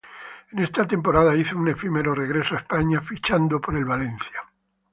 En 0.51 0.57
esa 0.57 0.87
temporada 0.87 1.35
hizo 1.35 1.59
un 1.59 1.67
efímero 1.67 2.15
regreso 2.15 2.55
a 2.55 2.61
España 2.63 3.01
fichando 3.01 3.61
por 3.61 3.75
el 3.77 3.85
Valencia. 3.85 4.41